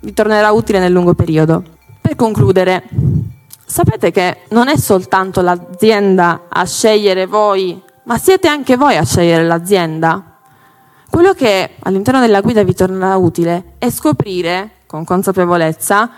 Vi 0.00 0.12
tornerà 0.12 0.50
utile 0.52 0.78
nel 0.78 0.92
lungo 0.92 1.14
periodo. 1.14 1.62
Per 2.00 2.16
concludere, 2.16 2.82
sapete 3.64 4.10
che 4.10 4.42
non 4.50 4.68
è 4.68 4.76
soltanto 4.76 5.40
l'azienda 5.40 6.42
a 6.48 6.64
scegliere 6.64 7.26
voi, 7.26 7.80
ma 8.04 8.18
siete 8.18 8.48
anche 8.48 8.76
voi 8.76 8.96
a 8.96 9.04
scegliere 9.04 9.44
l'azienda. 9.44 10.38
Quello 11.08 11.34
che 11.34 11.76
all'interno 11.80 12.20
della 12.20 12.40
guida 12.40 12.62
vi 12.62 12.74
tornerà 12.74 13.16
utile 13.16 13.74
è 13.78 13.90
scoprire 13.90 14.70
con 14.86 15.04
consapevolezza 15.04 16.10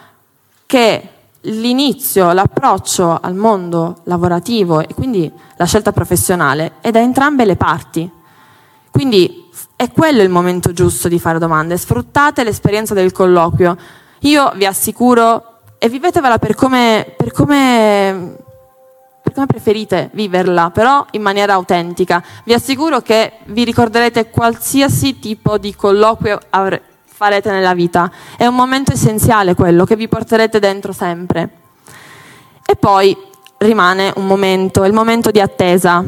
che 0.66 1.08
l'inizio, 1.42 2.32
l'approccio 2.32 3.18
al 3.20 3.34
mondo 3.34 4.00
lavorativo 4.04 4.80
e 4.80 4.94
quindi 4.94 5.30
la 5.56 5.64
scelta 5.64 5.92
professionale 5.92 6.74
è 6.80 6.90
da 6.90 7.00
entrambe 7.00 7.44
le 7.44 7.56
parti. 7.56 8.10
Quindi 8.90 9.50
è 9.76 9.90
quello 9.90 10.22
il 10.22 10.28
momento 10.28 10.72
giusto 10.72 11.08
di 11.08 11.18
fare 11.18 11.38
domande. 11.38 11.76
Sfruttate 11.76 12.44
l'esperienza 12.44 12.94
del 12.94 13.12
colloquio. 13.12 13.76
Io 14.20 14.52
vi 14.54 14.66
assicuro, 14.66 15.53
e 15.84 15.88
vivetevela 15.90 16.38
per 16.38 16.54
come, 16.54 17.12
per 17.14 17.30
come, 17.30 18.36
per 19.20 19.34
come 19.34 19.44
preferite 19.44 20.08
viverla, 20.14 20.70
però 20.70 21.04
in 21.10 21.20
maniera 21.20 21.52
autentica. 21.52 22.24
Vi 22.44 22.54
assicuro 22.54 23.02
che 23.02 23.40
vi 23.48 23.64
ricorderete 23.64 24.30
qualsiasi 24.30 25.18
tipo 25.18 25.58
di 25.58 25.74
colloquio 25.74 26.40
avrete 26.48 26.92
farete 27.04 27.50
nella 27.50 27.74
vita. 27.74 28.10
È 28.34 28.46
un 28.46 28.54
momento 28.54 28.92
essenziale 28.92 29.54
quello 29.54 29.84
che 29.84 29.94
vi 29.94 30.08
porterete 30.08 30.58
dentro 30.58 30.92
sempre. 30.92 31.50
E 32.64 32.76
poi 32.76 33.14
rimane 33.58 34.10
un 34.16 34.26
momento, 34.26 34.84
il 34.84 34.94
momento 34.94 35.30
di 35.30 35.40
attesa, 35.40 36.02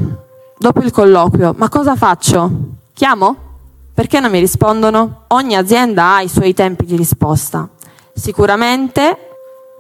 dopo 0.57 0.81
il 0.81 0.91
colloquio. 0.91 1.55
Ma 1.55 1.69
cosa 1.69 1.95
faccio? 1.97 2.51
Chiamo? 2.95 3.37
Perché 3.93 4.21
non 4.21 4.31
mi 4.31 4.39
rispondono? 4.39 5.25
Ogni 5.29 5.55
azienda 5.55 6.15
ha 6.15 6.23
i 6.23 6.29
suoi 6.29 6.55
tempi 6.55 6.87
di 6.87 6.97
risposta. 6.97 7.69
Sicuramente 8.15 9.26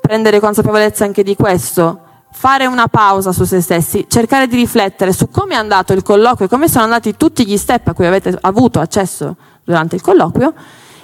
prendere 0.06 0.38
consapevolezza 0.38 1.04
anche 1.04 1.25
di 1.25 1.34
questo, 1.34 1.98
fare 2.30 2.66
una 2.66 2.86
pausa 2.86 3.32
su 3.32 3.42
se 3.42 3.60
stessi, 3.60 4.06
cercare 4.08 4.46
di 4.46 4.54
riflettere 4.54 5.12
su 5.12 5.28
come 5.30 5.54
è 5.54 5.56
andato 5.56 5.92
il 5.92 6.04
colloquio 6.04 6.48
come 6.48 6.68
sono 6.68 6.84
andati 6.84 7.16
tutti 7.16 7.44
gli 7.44 7.56
step 7.56 7.88
a 7.88 7.92
cui 7.92 8.06
avete 8.06 8.38
avuto 8.42 8.78
accesso 8.78 9.34
durante 9.64 9.96
il 9.96 10.02
colloquio 10.02 10.54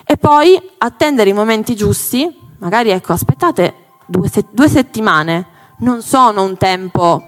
e 0.04 0.16
poi 0.16 0.60
attendere 0.78 1.30
i 1.30 1.32
momenti 1.32 1.74
giusti, 1.74 2.32
magari 2.58 2.90
ecco, 2.90 3.12
aspettate 3.12 3.74
due, 4.06 4.28
se- 4.28 4.46
due 4.50 4.68
settimane, 4.68 5.46
non 5.78 6.00
sono 6.00 6.44
un 6.44 6.56
tempo 6.56 7.26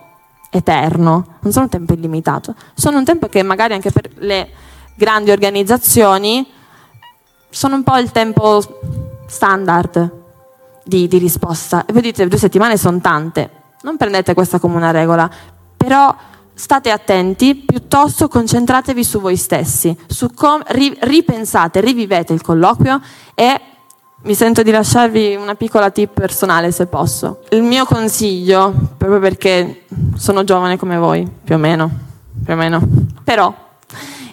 eterno, 0.50 1.38
non 1.40 1.50
sono 1.50 1.64
un 1.64 1.70
tempo 1.70 1.92
illimitato, 1.92 2.54
sono 2.74 2.98
un 2.98 3.04
tempo 3.04 3.26
che 3.26 3.42
magari 3.42 3.74
anche 3.74 3.90
per 3.90 4.10
le 4.18 4.48
grandi 4.94 5.32
organizzazioni 5.32 6.46
sono 7.50 7.74
un 7.74 7.82
po' 7.82 7.96
il 7.98 8.12
tempo 8.12 8.62
standard 9.26 10.22
di, 10.84 11.08
di 11.08 11.18
risposta. 11.18 11.84
E 11.86 11.92
voi 11.92 12.02
dite 12.02 12.28
due 12.28 12.38
settimane 12.38 12.76
sono 12.76 13.00
tante, 13.00 13.50
non 13.82 13.96
prendete 13.96 14.34
questa 14.34 14.58
come 14.58 14.76
una 14.76 14.90
regola, 14.90 15.28
però 15.76 16.14
state 16.54 16.90
attenti, 16.90 17.54
piuttosto 17.56 18.28
concentratevi 18.28 19.02
su 19.02 19.20
voi 19.20 19.36
stessi, 19.36 19.96
su 20.06 20.30
come 20.32 20.62
ri, 20.68 20.96
ripensate, 21.00 21.80
rivivete 21.80 22.32
il 22.32 22.42
colloquio 22.42 23.00
e 23.34 23.60
mi 24.22 24.34
sento 24.34 24.62
di 24.62 24.70
lasciarvi 24.70 25.34
una 25.34 25.54
piccola 25.54 25.90
tip 25.90 26.12
personale 26.14 26.70
se 26.70 26.86
posso. 26.86 27.40
Il 27.50 27.62
mio 27.62 27.84
consiglio, 27.84 28.72
proprio 28.96 29.18
perché 29.18 29.82
sono 30.14 30.44
giovane 30.44 30.78
come 30.78 30.96
voi, 30.96 31.28
più 31.44 31.56
o 31.56 31.58
meno, 31.58 31.90
più 32.42 32.54
o 32.54 32.56
meno, 32.56 32.80
però 33.22 33.52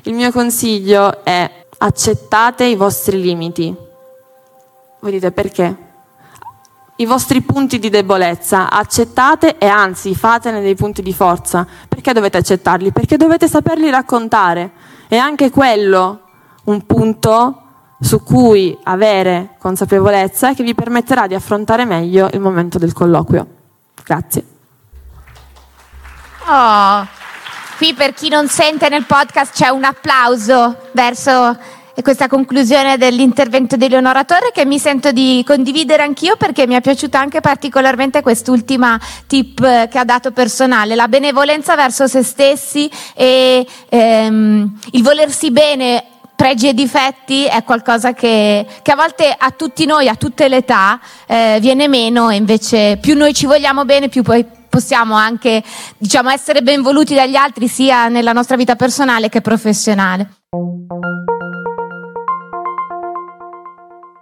il 0.03 0.13
mio 0.13 0.31
consiglio 0.31 1.23
è 1.25 1.65
accettate 1.77 2.65
i 2.65 2.75
vostri 2.75 3.19
limiti. 3.19 3.75
Voi 4.99 5.11
dite 5.11 5.31
perché? 5.31 5.89
I 7.01 7.05
vostri 7.05 7.41
punti 7.41 7.79
di 7.79 7.89
debolezza, 7.89 8.69
accettate 8.69 9.57
e 9.57 9.65
anzi 9.65 10.13
fatene 10.13 10.61
dei 10.61 10.75
punti 10.75 11.01
di 11.01 11.13
forza. 11.13 11.65
Perché 11.87 12.13
dovete 12.13 12.37
accettarli? 12.37 12.91
Perché 12.91 13.17
dovete 13.17 13.47
saperli 13.47 13.89
raccontare. 13.89 14.71
E 15.07 15.17
anche 15.17 15.49
quello 15.49 16.21
un 16.65 16.85
punto 16.85 17.63
su 17.99 18.23
cui 18.23 18.77
avere 18.83 19.55
consapevolezza 19.57 20.53
che 20.53 20.63
vi 20.63 20.75
permetterà 20.75 21.25
di 21.25 21.33
affrontare 21.33 21.85
meglio 21.85 22.29
il 22.33 22.39
momento 22.39 22.77
del 22.77 22.93
colloquio. 22.93 23.47
Grazie. 24.03 24.45
Oh, 26.45 27.07
qui 27.77 27.93
per 27.95 28.13
chi 28.13 28.29
non 28.29 28.47
sente 28.47 28.89
nel 28.89 29.05
podcast 29.05 29.53
c'è 29.53 29.69
un 29.69 29.83
applauso 29.83 30.89
verso 30.91 31.57
questa 32.01 32.27
conclusione 32.27 32.97
dell'intervento 32.97 33.75
di 33.75 33.89
Leonora 33.89 34.23
Torre 34.23 34.51
che 34.53 34.65
mi 34.65 34.79
sento 34.79 35.11
di 35.11 35.43
condividere 35.45 36.03
anch'io 36.03 36.35
perché 36.35 36.67
mi 36.67 36.75
è 36.75 36.81
piaciuta 36.81 37.19
anche 37.19 37.41
particolarmente 37.41 38.21
quest'ultima 38.21 38.99
tip 39.27 39.87
che 39.87 39.97
ha 39.97 40.05
dato 40.05 40.31
personale, 40.31 40.95
la 40.95 41.07
benevolenza 41.07 41.75
verso 41.75 42.07
se 42.07 42.23
stessi 42.23 42.89
e 43.13 43.65
ehm, 43.89 44.79
il 44.91 45.03
volersi 45.03 45.51
bene 45.51 46.05
pregi 46.35 46.69
e 46.69 46.73
difetti 46.73 47.45
è 47.45 47.63
qualcosa 47.63 48.13
che, 48.13 48.65
che, 48.81 48.91
a 48.91 48.95
volte 48.95 49.35
a 49.37 49.51
tutti 49.51 49.85
noi, 49.85 50.07
a 50.07 50.15
tutte 50.15 50.47
le 50.47 50.57
età, 50.57 50.99
eh, 51.27 51.59
viene 51.61 51.87
meno 51.87 52.31
e 52.31 52.35
invece 52.35 52.97
più 52.99 53.15
noi 53.15 53.31
ci 53.33 53.45
vogliamo 53.45 53.85
bene, 53.85 54.09
più 54.09 54.23
poi 54.23 54.43
possiamo 54.71 55.13
anche 55.13 55.61
diciamo, 55.99 56.31
essere 56.31 56.63
ben 56.63 56.81
voluti 56.81 57.13
dagli 57.13 57.35
altri 57.35 57.67
sia 57.67 58.07
nella 58.07 58.31
nostra 58.31 58.55
vita 58.55 58.75
personale 58.75 59.29
che 59.29 59.41
professionale. 59.41 60.37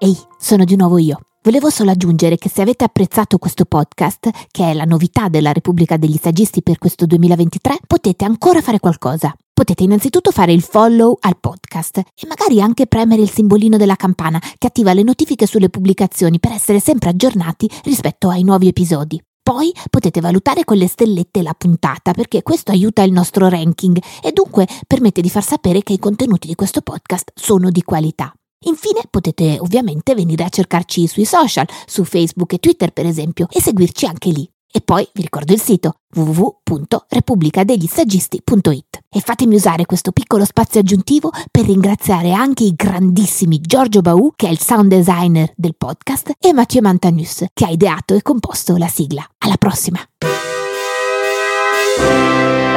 Ehi, 0.02 0.18
sono 0.38 0.64
di 0.64 0.78
nuovo 0.78 0.98
io. 0.98 1.20
Volevo 1.44 1.70
solo 1.70 1.92
aggiungere 1.92 2.38
che 2.38 2.48
se 2.48 2.62
avete 2.62 2.86
apprezzato 2.86 3.38
questo 3.38 3.66
podcast, 3.66 4.30
che 4.50 4.72
è 4.72 4.74
la 4.74 4.86
novità 4.86 5.28
della 5.28 5.52
Repubblica 5.52 5.98
degli 5.98 6.18
Saggisti 6.18 6.64
per 6.64 6.78
questo 6.78 7.06
2023, 7.06 7.80
potete 7.86 8.24
ancora 8.24 8.62
fare 8.62 8.80
qualcosa. 8.80 9.36
Potete 9.54 9.84
innanzitutto 9.84 10.32
fare 10.32 10.54
il 10.54 10.62
follow 10.62 11.18
al 11.20 11.38
podcast 11.38 11.98
e 11.98 12.28
magari 12.30 12.62
anche 12.62 12.88
premere 12.88 13.22
il 13.22 13.30
simbolino 13.30 13.76
della 13.76 13.98
campana 13.98 14.42
che 14.58 14.68
attiva 14.68 14.94
le 14.94 15.04
notifiche 15.04 15.46
sulle 15.46 15.70
pubblicazioni 15.70 16.40
per 16.40 16.54
essere 16.54 16.80
sempre 16.80 17.10
aggiornati 17.10 17.70
rispetto 17.84 18.30
ai 18.30 18.44
nuovi 18.44 18.70
episodi. 18.70 19.22
Poi 19.44 19.74
potete 19.90 20.22
valutare 20.22 20.64
con 20.64 20.78
le 20.78 20.88
stellette 20.88 21.42
la 21.42 21.54
puntata 21.58 22.14
perché 22.14 22.42
questo 22.42 22.72
aiuta 22.72 23.04
il 23.04 23.12
nostro 23.12 23.50
ranking 23.50 24.02
e 24.24 24.32
dunque 24.32 24.66
permette 24.88 25.20
di 25.20 25.30
far 25.30 25.44
sapere 25.44 25.84
che 25.84 25.92
i 25.92 26.00
contenuti 26.00 26.48
di 26.48 26.56
questo 26.56 26.80
podcast 26.80 27.34
sono 27.36 27.70
di 27.70 27.82
qualità. 27.82 28.34
Infine 28.66 29.04
potete 29.10 29.58
ovviamente 29.60 30.14
venire 30.16 30.44
a 30.44 30.50
cercarci 30.50 31.08
sui 31.08 31.24
social, 31.26 31.66
su 31.86 32.04
Facebook 32.04 32.52
e 32.54 32.58
Twitter 32.58 32.92
per 32.92 33.06
esempio, 33.06 33.48
e 33.50 33.62
seguirci 33.62 34.06
anche 34.06 34.30
lì. 34.30 34.46
E 34.72 34.82
poi 34.82 35.08
vi 35.14 35.24
ricordo 35.24 35.52
il 35.52 35.60
sito 35.60 35.96
www.repubblicadeglisagisti.it 36.14 39.00
e 39.10 39.20
fatemi 39.20 39.56
usare 39.56 39.88
questo 39.88 40.12
piccolo 40.12 40.46
spazio 40.46 40.80
aggiuntivo 40.80 41.32
per 41.50 41.66
ringraziare 41.66 42.34
anche 42.34 42.66
i 42.66 42.76
grandissimi 42.76 43.60
Giorgio 43.62 44.02
Bau, 44.02 44.34
che 44.36 44.48
è 44.48 44.52
il 44.52 44.60
sound 44.60 44.94
designer 44.94 45.52
del 45.56 45.76
podcast, 45.76 46.34
e 46.38 46.54
Mathieu 46.54 46.84
Mantanus, 46.84 47.46
che 47.52 47.66
ha 47.66 47.70
ideato 47.70 48.14
e 48.14 48.22
composto 48.22 48.78
la 48.78 48.88
sigla. 48.88 49.28
Alla 49.40 49.58
prossima! 49.58 49.98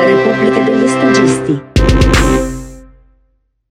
Repubblica 0.01 0.63
degli 0.63 0.89
Stagisti 0.89 2.62